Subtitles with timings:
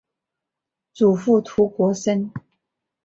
[0.93, 2.31] 祖父涂国升。